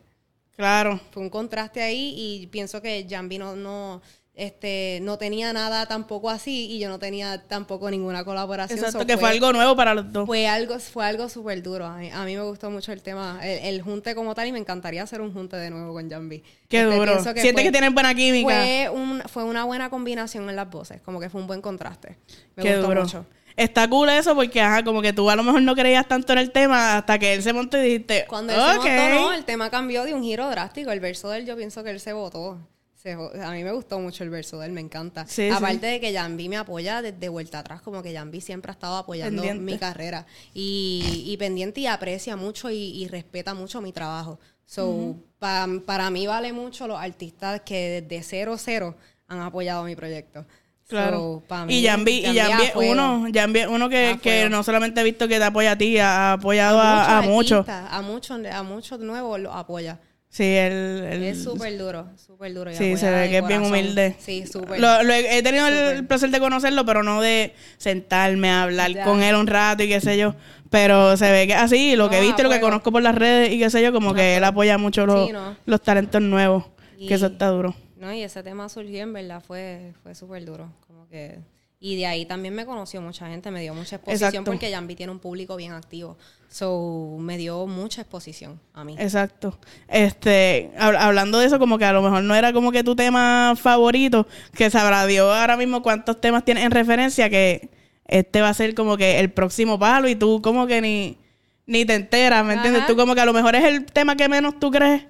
[0.55, 0.99] Claro.
[1.11, 4.01] Fue un contraste ahí y pienso que Jambi no, no,
[4.35, 8.79] este, no tenía nada tampoco así y yo no tenía tampoco ninguna colaboración.
[8.79, 10.25] Exacto, So, que fue algo nuevo para los dos.
[10.25, 11.85] fue algo, fue algo súper duro.
[11.85, 14.51] A mí, a mí me gustó mucho el tema, el, el junte como tal, y
[14.53, 16.41] me encantaría hacer un junte de nuevo con Jambi.
[16.69, 17.11] Qué Este, duro.
[17.11, 18.47] pienso Sientes fue- que tienen buena química.
[18.49, 22.17] Fue, un, fue una buena combinación en las voces, como que fue un buen contraste.
[22.55, 23.01] Me Qué gustó duro.
[23.03, 23.25] mucho.
[23.57, 26.39] Está cool eso porque, ajá, como que tú a lo mejor no creías tanto en
[26.39, 29.43] el tema hasta que él se montó y dijiste, Cuando él se montó, no, el
[29.43, 30.91] tema cambió de un giro drástico.
[30.91, 32.57] El verso de él, yo pienso que él se votó.
[33.01, 35.25] Se a mí me gustó mucho el verso de él, me encanta.
[35.25, 38.73] Sí, Aparte de que Jambi me apoya desde vuelta atrás, como que Jambi siempre ha
[38.73, 39.71] estado apoyando Pendiente.
[39.71, 40.25] mi carrera.
[40.53, 44.37] Y, y pendiente y aprecia mucho y, y respeta mucho mi trabajo.
[44.65, 48.97] So, pa- para mí vale mucho los artistas que desde cero cero
[49.29, 50.45] han apoyado mi proyecto.
[50.85, 51.41] Claro.
[51.47, 55.03] So, mí, y Jambi, y Jambi es uno, Jambi uno que, que no solamente he
[55.05, 57.65] visto que te apoya a ti, ha apoyado a, muchos.
[57.69, 59.99] A muchos, a muchos nuevos los apoya.
[60.31, 62.71] Sí, él, él- Es súper duro, súper duro.
[62.73, 64.15] Sí, se ve que es bien humilde.
[64.19, 64.79] Sí, súper.
[64.79, 68.91] Lo- lo he, he tenido el placer de conocerlo, pero no de sentarme a hablar
[68.93, 69.03] Ya.
[69.05, 70.35] con él un rato y qué sé yo.
[70.69, 73.51] Pero se ve que así, lo que he visto lo que conozco por las redes
[73.51, 75.55] y qué sé yo, como que él apoya mucho los, Sí, no.
[75.65, 76.65] los talentos nuevos.
[76.99, 77.73] Y- Que eso está duro.
[77.97, 80.71] No, y ese tema surgió, en verdad, fue, fue súper duro.
[80.87, 81.39] Como que...
[81.81, 84.51] Y de ahí también me conoció mucha gente, me dio mucha exposición Exacto.
[84.51, 86.17] porque Jambi tiene un público bien activo.
[86.49, 88.95] So, me dio mucha exposición a mí.
[88.99, 89.57] Exacto.
[89.87, 92.97] Este, hab- hablando de eso, como que a lo mejor no era como que tu
[92.97, 97.69] tema favorito, que sabrá Dios ahora mismo cuántos temas tienes en referencia, que
[98.07, 101.17] este va a ser como que el próximo palo y tú como que ni,
[101.65, 102.87] ni te enteras, ¿me entiendes?
[102.87, 105.03] Tú como que a lo mejor es el tema que menos tú crees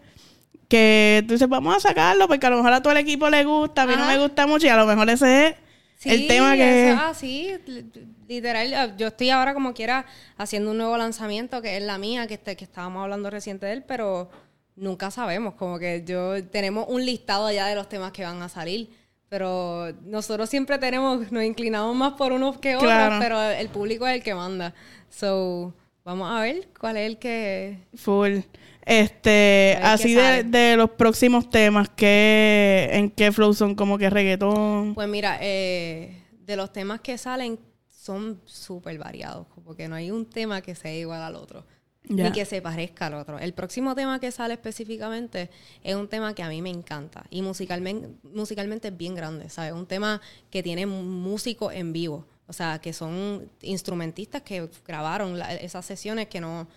[0.67, 3.43] que tú dices, vamos a sacarlo porque a lo mejor a todo el equipo le
[3.43, 5.55] gusta, a mí no me gusta mucho y a lo mejor ese es
[6.01, 6.91] Sí, el tema que...
[6.91, 7.85] eso- ah, sí, li-
[8.27, 8.73] literal.
[8.73, 10.05] ah, Yo estoy ahora como quiera
[10.37, 13.73] haciendo un nuevo lanzamiento que es la mía, que, este, que estábamos hablando reciente de
[13.73, 14.29] él, pero
[14.77, 15.55] nunca sabemos.
[15.55, 18.89] Como que yo tenemos un listado ya de los temas que van a salir.
[19.27, 23.17] Pero nosotros siempre tenemos, nos inclinamos más por unos que otros, Claro.
[23.19, 24.73] pero el público es el que manda.
[25.09, 25.73] So,
[26.09, 27.77] vamos a ver cuál es el que.
[27.95, 28.39] Full.
[28.83, 33.75] Este, así de, los próximos temas, ¿qué, ¿en qué flow son?
[33.75, 34.95] Como que reggaetón.
[34.95, 40.25] Pues mira, eh, de los temas que salen son súper variados, porque no hay un
[40.25, 41.63] tema que sea igual al otro,
[42.05, 43.37] ni que se parezca al otro.
[43.37, 45.51] El próximo tema que sale específicamente
[45.83, 49.73] es un tema que a mí me encanta y musicalmente, musicalmente es bien grande, ¿sabes?
[49.73, 50.19] Un tema
[50.49, 56.27] que tiene músicos en vivo, o sea, que son instrumentistas que grabaron la- esas sesiones
[56.27, 56.67] que no...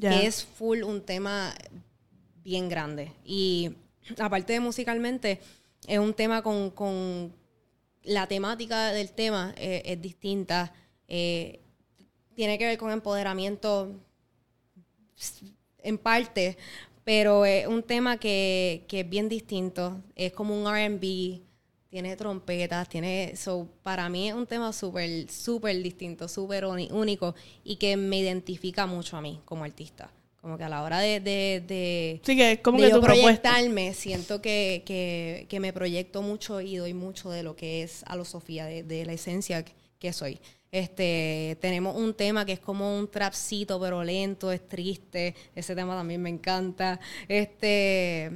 [0.00, 1.54] Que es full un tema
[2.44, 3.12] bien grande.
[3.24, 3.70] Y
[4.18, 5.40] aparte de musicalmente,
[5.86, 7.34] es un tema con, con
[8.04, 10.72] la temática del tema eh, es distinta.
[11.08, 11.58] eh,
[12.34, 13.94] tiene que ver con empoderamiento
[15.78, 16.56] en parte,
[17.04, 20.02] pero es un tema que, que es bien distinto.
[20.16, 21.42] Es como un RB,
[21.92, 23.34] tiene trompetas, tiene.
[23.36, 28.86] So, para mí es un tema súper, súper distinto, súper único y que me identifica
[28.86, 30.10] mucho a mí como artista.
[30.40, 32.96] Como que a la hora de, de, de, Sí, que es como de que yo
[32.96, 33.50] tu propuesta.
[33.50, 38.02] proyectarme, siento que, que, que me proyecto mucho y doy mucho de lo que es
[38.06, 40.40] a Sofía, de, de la esencia que- que soy.
[40.72, 45.34] Este, tenemos un tema que es como un trapcito, pero lento, es triste.
[45.54, 46.98] Ese tema también me encanta.
[47.28, 48.32] Este,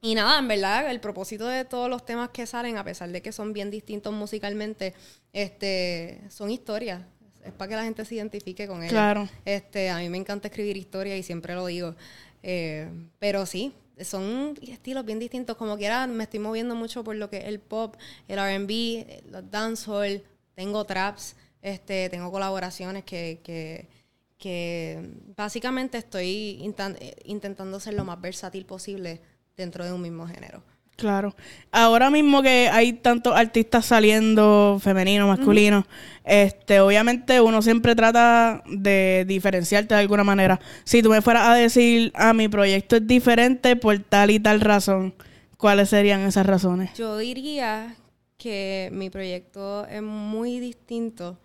[0.00, 3.20] y nada, en verdad, el propósito de todos los temas que salen, a pesar de
[3.20, 4.94] que son bien distintos musicalmente,
[5.32, 7.02] este, son historias.
[7.44, 8.92] Es para que la gente se identifique con ellas.
[8.92, 9.28] Claro.
[9.44, 11.96] Este, a mí me encanta escribir historias y siempre lo digo.
[12.44, 15.56] Eh, pero sí, son estilos bien distintos.
[15.56, 17.96] Como quiera, me estoy moviendo mucho por lo que es el pop,
[18.28, 20.22] el R&B, los dancehall.
[20.54, 23.88] Tengo traps, este, tengo colaboraciones que, que,
[24.36, 29.20] que básicamente estoy eh, intentando ser lo más versátil posible
[29.58, 30.62] dentro de un mismo género.
[30.96, 31.36] Claro.
[31.70, 35.86] Ahora mismo que hay tantos artistas saliendo, femenino, masculino,
[36.24, 40.58] este, obviamente uno siempre trata de diferenciarte de alguna manera.
[40.84, 44.60] Si tú me fueras a decir, ah, mi proyecto es diferente por tal y tal
[44.60, 45.14] razón,
[45.56, 46.92] ¿cuáles serían esas razones?
[46.94, 47.94] Yo diría
[48.36, 51.38] que mi proyecto es muy distinto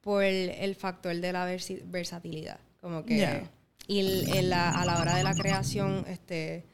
[0.00, 1.44] por el, el factor de la
[1.84, 2.58] versatilidad.
[2.80, 3.44] Como que.
[3.86, 6.64] Y el- el- la- a la hora de la creación, este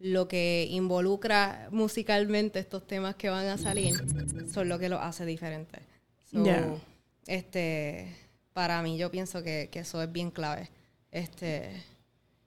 [0.00, 3.94] lo que involucra musicalmente estos temas que van a salir
[4.52, 5.82] son lo que los hace diferentes.
[6.30, 6.44] So.
[7.26, 8.14] Este,
[8.52, 10.70] para mí yo pienso que, que eso es bien clave.
[11.10, 11.70] Este,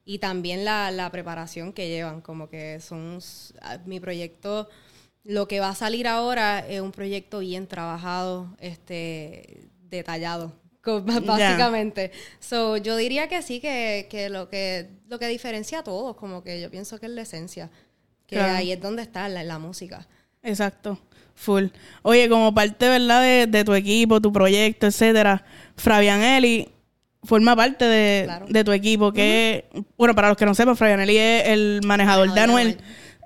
[0.06, 3.20] y también la, la preparación que llevan, como que son
[3.86, 4.68] mi proyecto,
[5.24, 10.54] lo que va a salir ahora es un proyecto bien trabajado, este, detallado,
[11.26, 12.12] básicamente.
[12.40, 16.44] So, yo diría que sí, que, que lo que lo que diferencia a todos, como
[16.44, 17.70] que yo pienso que es la esencia,
[18.28, 18.54] que Claro.
[18.56, 20.08] ahí es donde está la, la música.
[20.44, 20.98] Exacto,
[21.36, 21.66] full.
[22.02, 25.44] Oye, como parte, ¿verdad?, de, de tu equipo, tu proyecto, etcétera,
[25.76, 26.68] Fabián Eli
[27.24, 28.46] forma parte de, Claro.
[28.50, 29.66] de tu equipo, que,
[29.98, 32.78] bueno, para los que no sepan, Fabián Eli es el manejador, de Manejador de Anuel.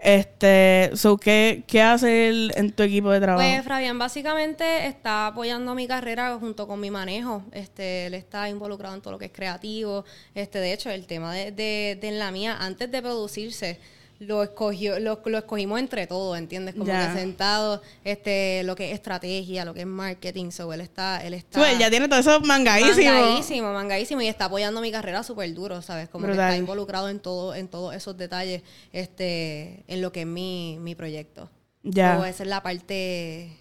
[0.05, 3.47] Este, so, ¿qué, ¿qué hace él en tu equipo de trabajo?
[3.47, 7.43] Pues Fabián básicamente está apoyando mi carrera junto con mi manejo.
[7.51, 10.05] Este, él está involucrado en todo lo que es creativo.
[10.35, 13.79] Este, de hecho, el tema de, de, de en la mía, antes de producirse,
[14.19, 16.75] lo escogió, lo, lo escogimos entre todos, ¿entiendes?
[16.75, 17.11] Como Ya.
[17.13, 21.33] que sentados, este, lo que es estrategia, lo que es marketing, so él está, él
[21.33, 23.11] está él ya tiene todo eso mangadísimo.
[23.11, 26.07] mangadísimo, mangadísimo, y está apoyando mi carrera súper duro, ¿sabes?
[26.09, 26.45] Como Brutal.
[26.45, 28.61] que está involucrado en todo, en todos esos detalles,
[28.93, 31.49] este, en lo que es mi, mi proyecto.
[31.83, 32.17] Ya.
[32.17, 33.51] So, esa es la parte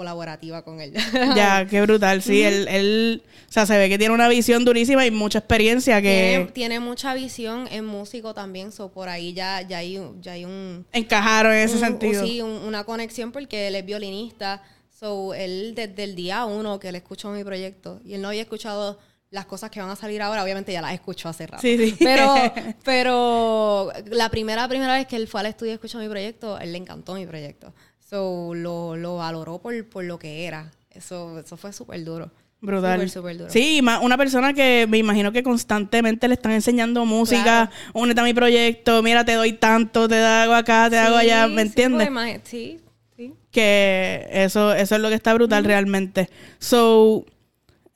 [0.00, 0.94] colaborativa con él.
[1.36, 2.22] Ya, qué brutal.
[2.22, 6.00] Sí, él, él, o sea, se ve que tiene una visión durísima y mucha experiencia
[6.00, 10.32] que tiene mucha visión en músico también, so por ahí ya, ya hay, un- ya
[10.32, 12.24] hay un, encajaron en ese un- sentido.
[12.24, 14.62] Sí, un- una conexión porque él es violinista.
[14.98, 18.42] So, él desde el día uno que él escuchó mi proyecto y él no había
[18.42, 18.98] escuchado
[19.30, 21.62] las cosas que van a salir ahora, obviamente ya las escuchó hace rato.
[21.62, 21.96] Sí, sí.
[22.04, 22.34] Pero,
[22.84, 26.72] pero la primera, primera vez que él fue al estudio y escuchó mi proyecto, él
[26.72, 27.72] le encantó mi proyecto.
[28.10, 30.72] So, lo, lo valoró por, por lo que era.
[30.90, 32.32] Eso, eso fue súper duro.
[32.60, 32.94] Brutal.
[32.94, 33.50] Súper, súper duro.
[33.50, 38.34] Sí, una persona que me imagino que constantemente le están enseñando música, únete a mi
[38.34, 42.08] proyecto, mira, te doy tanto, te hago acá, te hago allá, Sí, ¿me sí, entiendes?
[42.42, 42.80] sí,
[43.16, 43.32] sí.
[43.52, 46.28] que eso, eso es lo que está brutal realmente.
[46.58, 47.24] So,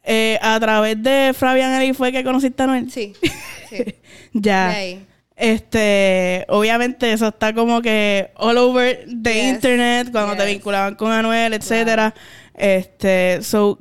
[0.04, 2.88] eh, a través de Fabián Eli fue que conociste a Noel.
[2.88, 3.14] Sí,
[3.68, 3.84] sí.
[4.32, 4.68] Ya.
[4.68, 5.06] De ahí.
[5.36, 11.10] Este, obviamente eso está como que all over the Yes, internet cuando te vinculaban con
[11.10, 12.14] Anuel, etcétera.
[12.54, 13.78] Este, so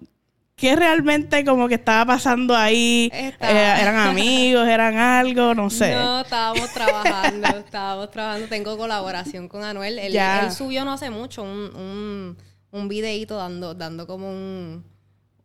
[0.56, 3.12] ¿qué realmente como que estaba pasando ahí?
[3.14, 5.94] Eh, eran amigos, eran algo, no sé.
[5.94, 8.48] No, estábamos trabajando, estábamos trabajando.
[8.48, 10.00] Tengo colaboración con Anuel.
[10.00, 12.38] Él, subió no hace mucho un, un,
[12.72, 14.86] un videíto dando, dando como un,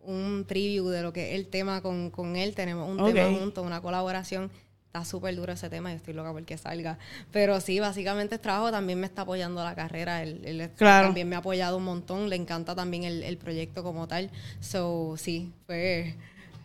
[0.01, 2.55] un preview de lo que es el tema con, con él.
[2.55, 4.51] Tenemos un tema junto, una colaboración.
[4.99, 6.99] Está súper duro ese tema y estoy loca porque salga.
[7.31, 8.73] Pero sí, básicamente es trabajo.
[8.73, 10.23] También me está apoyando la carrera.
[10.25, 11.07] Él, él Claro.
[11.07, 12.29] también me ha apoyado un montón.
[12.29, 14.31] Le encanta también el, el proyecto como tal.
[14.61, 16.17] So, sí, fue...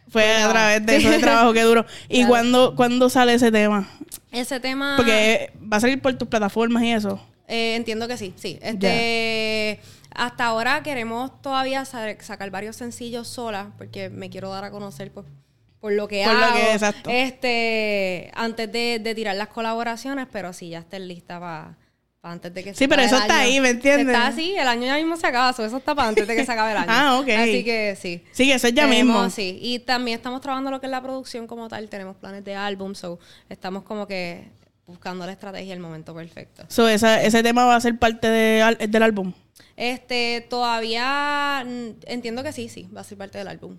[0.10, 1.86] Fue a través de ese trabajo que duró.
[2.10, 2.30] ¿Y Claro.
[2.30, 3.88] cuándo, cuándo sale ese tema?
[4.32, 4.96] Ese tema...
[4.98, 7.20] Porque va a salir por tus plataformas y eso.
[7.48, 8.58] Eh, entiendo que sí, sí.
[8.62, 9.80] Este,
[10.16, 15.12] hasta ahora queremos todavía sa- sacar varios sencillos solas porque me quiero dar a conocer
[15.12, 15.26] pues,
[15.84, 16.56] por lo que Por lo hago.
[16.56, 17.10] que- exacto.
[17.12, 21.76] Este, antes de, de tirar las colaboraciones, pero sí ya estén lista para
[22.22, 23.44] antes de que se Sí, pero eso está año.
[23.44, 24.08] ahí, ¿me entiendes?
[24.16, 26.46] Está así, el año ya mismo se acaba, so eso está para antes de que
[26.46, 26.88] se acabe el año.
[26.90, 27.28] Ah, ok.
[27.38, 28.24] Así que sí.
[28.32, 29.30] Sí, eso es ya Tenemos, mismo.
[29.30, 31.90] Sí, y también estamos trabajando lo que es la producción como tal.
[31.90, 33.20] Tenemos planes de álbum, so
[33.50, 34.48] estamos como que
[34.88, 36.64] buscando la estrategia, el momento perfecto.
[36.70, 39.34] So, esa- ese tema va a ser parte de del álbum.
[39.76, 43.78] Este, todavía mm, entiendo que sí, sí, va a ser parte del álbum.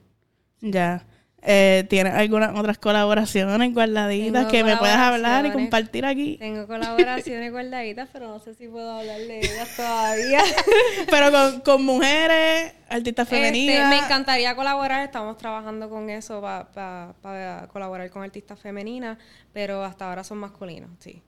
[0.61, 1.03] Ya.
[1.47, 6.39] Eh, ¿Tienes algunas otras colaboraciones guardaditas Tengo que me puedas hablar y compartir aquí?
[6.39, 10.41] Tengo colaboraciones guardaditas, pero no sé si puedo hablar de ellas todavía.
[11.11, 13.91] Pero con, con mujeres, artistas Este, femeninas.
[13.91, 19.19] me encantaría colaborar, estamos trabajando con eso para colaborar con artistas femeninas,
[19.53, 21.23] pero hasta ahora son masculinos, sí.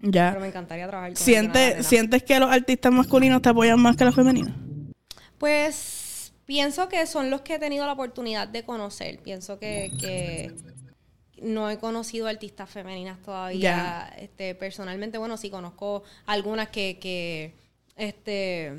[0.00, 0.36] Pero Ya.
[0.38, 1.86] me encantaría trabajar con ¿Sientes.
[1.86, 4.52] ¿Sientes que los artistas masculinos te apoyan más que los femeninos?
[5.38, 6.03] Pues
[6.46, 9.18] pienso que son los que he tenido la oportunidad de conocer.
[9.20, 10.54] Pienso que, que
[11.42, 14.12] no he conocido artistas femeninas todavía.
[14.18, 17.54] Este, personalmente, bueno, sí conozco algunas que, que
[17.96, 18.72] este,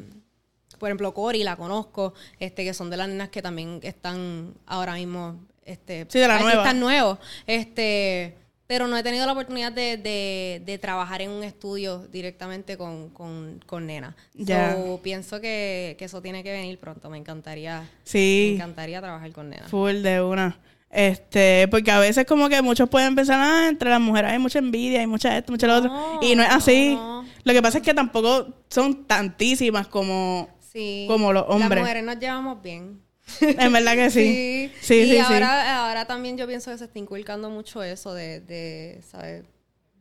[0.80, 4.94] por ejemplo, Cori la conozco, este, que son de las nenas que también están ahora
[4.96, 6.52] mismo, este, Sí, de la nueva.
[6.52, 7.20] artistas nuevos.
[7.48, 8.36] Este,
[8.68, 13.10] pero no he tenido la oportunidad de, de, de trabajar en un estudio directamente con,
[13.10, 14.16] con, con nena.
[14.34, 14.74] Ya.
[14.76, 17.10] So, pienso que, que eso tiene que venir pronto.
[17.10, 18.54] Me encantaría, me Sí.
[18.56, 19.68] encantaría trabajar con nena.
[19.68, 20.58] Full de una.
[20.90, 24.60] Este, porque a veces como que muchos pueden pensar, ah, entre las mujeres hay mucha
[24.60, 25.90] envidia, hay mucha esto, mucha lo otro.
[25.92, 26.96] No, Y no es así.
[26.96, 27.26] no.
[27.44, 31.06] Lo que pasa es que tampoco son tantísimas como, Sí.
[31.08, 31.70] como los hombres.
[31.70, 33.02] Las mujeres nos llevamos bien.
[33.42, 34.72] En verdad que sí.
[34.82, 35.18] Sí, y sí, sí.
[35.20, 39.44] ahora, ahora también yo pienso que se está inculcando mucho eso de, de ¿sabes?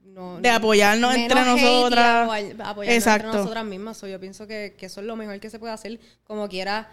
[0.04, 2.28] No, De apoyarnos entre y nosotras.
[2.28, 3.26] apoy- apoyarnos Exacto.
[3.28, 3.96] entre nosotras mismas.
[3.96, 5.98] So, yo pienso que, que eso es lo mejor que se puede hacer.
[6.24, 6.90] Como quiera,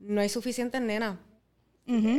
[0.00, 1.16] no hay suficientes nenas.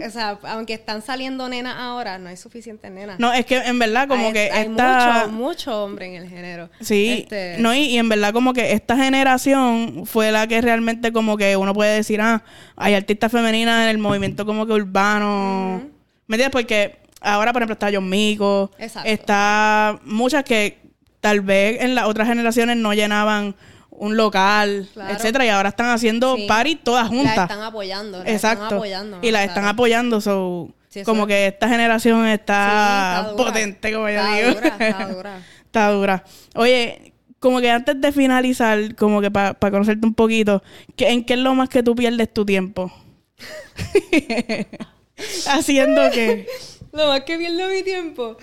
[0.06, 3.20] O sea, aunque están saliendo nenas ahora, no hay suficientes nenas.
[3.20, 5.28] No, es que en verdad como hay, que hay esta...
[5.28, 6.70] mucho, mucho hombre en el género.
[6.82, 11.14] Sí, Este, no, y, y en verdad como que esta generación fue la que realmente
[11.14, 12.44] como que uno puede decir, ah,
[12.76, 15.82] hay artistas femeninas en el movimiento como que urbano.
[16.28, 16.52] ¿Me entiendes?
[16.52, 19.10] Porque ahora, por ejemplo, está John Mico, Exacto.
[19.10, 20.80] está muchas que
[21.20, 23.56] tal vez en las otras generaciones no llenaban
[24.02, 25.14] un local, Claro.
[25.14, 26.48] etcétera, y ahora están haciendo Sí.
[26.48, 27.38] party todas juntas.
[27.38, 28.22] están apoyando.
[28.26, 28.64] Exacto.
[28.64, 29.52] Están apoyando, y las claro.
[29.52, 34.36] están apoyando, so, Sí, como es- que esta generación Sí, está, potente, como yo Está
[34.36, 34.50] digo.
[34.56, 35.42] dura, está dura.
[35.66, 36.24] Está dura.
[36.56, 40.64] Oye, como que antes de finalizar, como que para conocerte un poquito,
[40.96, 42.92] ¿qué- ¿en qué es lo más que tú pierdes tu tiempo?
[45.48, 46.48] Haciendo que...
[46.92, 48.36] Lo más que pierdo mi tiempo.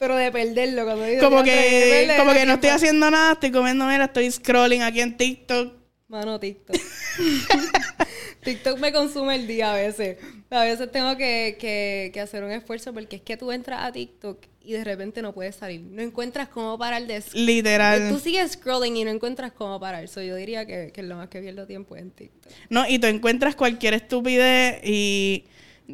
[0.00, 3.84] Pero de perderlo, cuando digo Como que, como que no estoy haciendo nada, estoy comiendo
[3.84, 5.74] mira, estoy scrolling aquí en TikTok.
[6.08, 6.74] Mano, TikTok.
[8.42, 10.16] TikTok me consume el día a veces.
[10.48, 13.92] A veces tengo que, que, que hacer un esfuerzo porque es que tú entras a
[13.92, 15.82] TikTok y de repente no puedes salir.
[15.82, 17.20] No encuentras cómo parar de...
[17.20, 18.18] Tú Literal.
[18.20, 20.08] sigues scrolling y no encuentras cómo parar.
[20.08, 22.52] So, yo diría que, que lo más que pierdo tiempo es en TikTok.
[22.70, 25.44] No, y tú encuentras cualquier estupidez y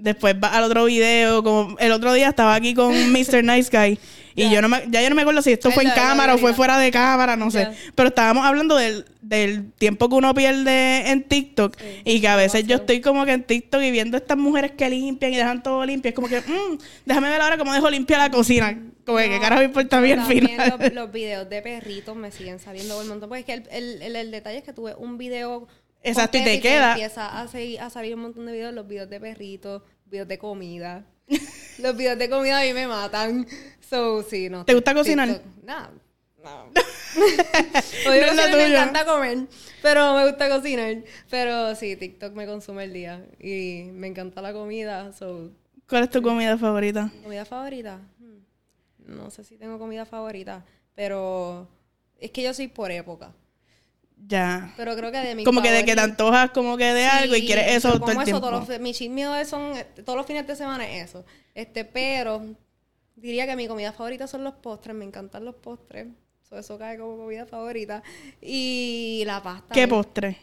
[0.02, 1.42] después vas al otro video.
[1.42, 3.42] Como el otro día estaba aquí con Mr.
[3.44, 3.98] Nice Guy.
[4.38, 6.38] Y yo no me, ya yo no me acuerdo si esto fue en cámara o
[6.38, 7.68] fue fuera de cámara, no sé.
[7.94, 11.74] Pero estábamos hablando del, del tiempo que uno pierde en TikTok.
[11.80, 14.72] Sí, y que a veces yo estoy como que en TikTok y viendo estas mujeres
[14.72, 16.11] que limpian y dejan todo limpio.
[16.11, 18.78] Es como que, mm, déjame ver ahora cómo dejo limpia la cocina.
[19.06, 20.74] Como que, ¿qué No, carajo me importa a mí al final?
[20.80, 23.30] Los, los videos de perritos me siguen saliendo por un montón.
[23.30, 25.66] Porque es que el, el, el- el detalle es que tuve un video.
[26.06, 26.92] Exacto, y te queda.
[26.92, 30.38] Empieza a, seguir, a salir un montón de videos, los videos de perritos, videos de
[30.38, 31.04] comida.
[31.78, 33.46] los videos de comida a mí me matan.
[33.80, 34.64] So, sí, no.
[34.64, 35.42] ¿Te gusta cocinar?
[35.62, 35.90] No.
[36.42, 36.70] No.
[37.16, 39.38] No lo cocinar, me encanta comer,
[39.80, 40.96] pero me gusta cocinar.
[41.30, 45.12] Pero sí, TikTok me consume el día y me encanta la comida.
[45.12, 45.50] So,
[45.88, 47.10] ¿Cuál es tu comida favorita?
[47.22, 48.00] ¿Comida favorita?
[48.18, 49.16] Hmm.
[49.16, 50.64] No sé si tengo comida favorita,
[50.94, 51.68] pero
[52.18, 53.32] es que yo soy por época.
[54.16, 54.72] Ya.
[54.76, 57.37] Pero creo que de mi Como que de que te antojas como que de algo
[57.37, 58.40] y quieres eso todo el eso tiempo.
[58.40, 59.74] todos los- mi chismeo es- son
[60.05, 61.24] todos los fines de semana es eso.
[61.55, 62.42] Este, pero
[63.14, 66.09] diría que mi comida favorita son los postres, me encantan los postres.
[66.48, 68.02] So, eso cae como comida favorita.
[68.40, 69.74] Y la pasta.
[69.74, 70.38] ¿Qué postre?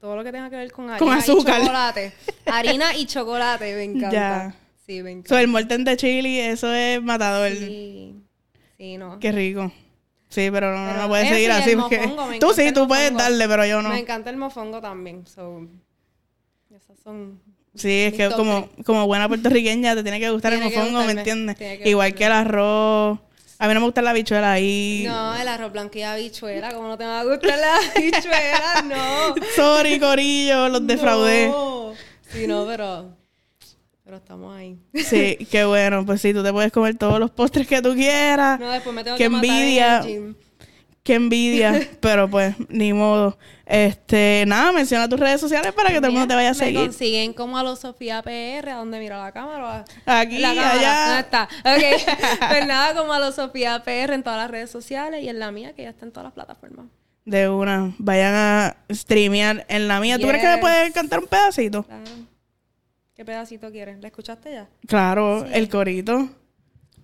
[0.00, 1.58] Todo lo que tenga que ver con harina Con azúcar.
[1.58, 2.12] y chocolate.
[2.46, 4.10] harina y chocolate, me encanta.
[4.10, 4.54] Ya.
[4.86, 5.28] Sí, me encanta.
[5.30, 7.50] So, el molten de chili, eso es matador.
[7.52, 8.14] Sí.
[8.76, 9.18] Sí, no.
[9.18, 9.72] Qué rico.
[10.28, 11.98] Sí, pero no, Pero no puedes seguir así porque
[12.40, 13.22] tú sí, el tú puedes mofongo.
[13.30, 13.88] darle, pero yo no.
[13.90, 15.26] Me encanta el mofongo también.
[15.26, 15.66] So,
[16.74, 17.40] esas son.
[17.74, 21.12] Sí, es que como, como buena puertorriqueña te tiene que gustar el Tiene mofongo, ¿me
[21.12, 21.56] entiendes?
[21.56, 23.18] que Igual que el arroz.
[23.58, 25.04] A mí no me gusta la bichuela ahí.
[25.06, 26.72] No, el arroz blanco y habichuela.
[26.74, 28.82] como no te va a gustar la habichuela?
[28.84, 29.34] No.
[29.54, 31.48] Sorry, corillo, los defraudé.
[31.48, 31.92] No.
[32.32, 33.15] Sí, no, pero.
[34.06, 34.78] Pero estamos ahí.
[34.94, 36.06] Sí, qué bueno.
[36.06, 38.58] Pues sí, tú te puedes comer todos los postres que tú quieras.
[38.60, 39.98] No, después me tengo Qué que matar en envidia.
[39.98, 40.34] el gym.
[41.02, 43.36] Qué envidia, pero pues, ni modo.
[43.64, 46.58] Este, nada, menciona tus redes sociales para que todo el mundo te vaya a Me
[46.58, 46.80] seguir.
[46.80, 49.84] consiguen como a los Sofía PR, ¿a dónde mira la cámara?
[50.06, 51.06] Aquí, La cámara, allá.
[51.06, 51.48] ¿Dónde está?
[51.64, 52.38] Ok.
[52.50, 55.50] pues nada, como a los Sofía PR en todas las redes sociales y en la
[55.50, 56.86] mía, que ya está en todas las plataformas.
[57.24, 60.16] De una, vayan a streamear en la mía.
[60.16, 60.60] ¿Tú crees que me Yes.
[60.60, 61.82] puedes cantar un pedacito?
[61.82, 62.02] Claro.
[63.16, 63.98] ¿Qué pedacito quieres?
[64.00, 64.68] ¿La escuchaste ya?
[64.86, 65.52] Claro, Sí.
[65.54, 66.28] el corito.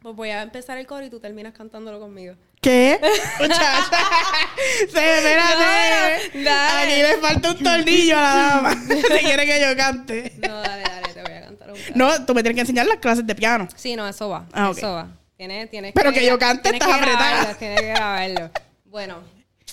[0.02, 2.34] Pues voy a empezar el coro y tú terminas cantándolo conmigo.
[2.60, 3.00] ¿Qué?
[3.40, 3.80] Muchacha.
[4.82, 5.36] Espérate.
[5.36, 6.92] No, dale.
[6.92, 8.74] Aquí le falta un tornillo a la dama.
[9.08, 10.32] Se quiere que yo cante.
[10.46, 11.92] No, dale, dale, te voy a cantar un pedazo.
[11.94, 13.68] No, tú me tienes que enseñar las clases de piano.
[13.76, 14.46] Sí, no, eso va.
[14.52, 14.72] Ah.
[14.76, 15.08] Eso va.
[15.36, 17.30] Tienes, tienes Pero que yo cante, estás que apretada.
[17.30, 18.50] grabarlo, Tienes que grabarlo.
[18.84, 19.22] Bueno.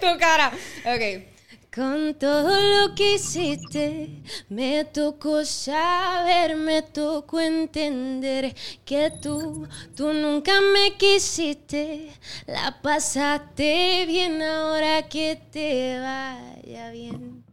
[0.01, 0.51] tu cara.
[0.85, 1.30] Ok.
[1.73, 8.53] Con todo lo que hiciste, me tocó saber, me tocó entender
[8.83, 12.11] que tú, tú nunca me quisiste.
[12.45, 17.50] La pasaste bien ahora que te vaya bien.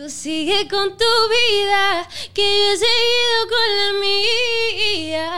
[0.00, 5.28] Tú sigue con tu vida, que yo he seguido con la mía.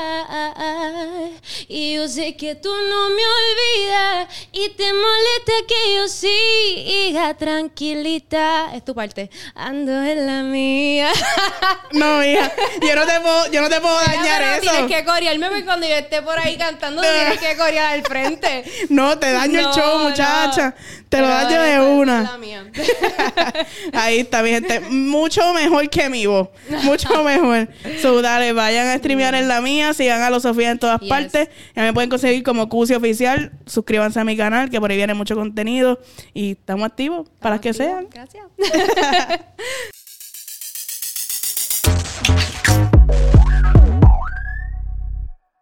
[1.66, 8.72] Y yo sé que tú no me olvidas y te molesta que yo siga tranquilita.
[8.72, 9.31] Es tu parte.
[9.57, 11.11] Ando en la mía.
[11.92, 12.51] No, hija.
[12.81, 14.70] Yo no te puedo, yo no te puedo dañar eso.
[14.70, 18.64] Tienes que corearme porque cuando yo esté por ahí cantando, tienes que corear al frente.
[18.88, 20.75] No, te daño el show, no.
[21.12, 22.38] Te lo Pero daño de una.
[23.92, 24.81] Ahí está, mi gente.
[24.81, 26.48] Mucho mejor que mi voz.
[26.85, 27.68] Mucho mejor.
[28.01, 29.92] So, dale, vayan a streamear en la mía.
[29.92, 31.11] Sigan a los Sofía en todas Yes.
[31.11, 31.48] partes.
[31.77, 33.53] Ya me pueden conseguir como Cusi Oficial.
[33.66, 36.01] Suscríbanse a mi canal, que por ahí viene mucho contenido.
[36.33, 38.09] Y estamos activos para que sean.
[38.11, 38.46] Gracias.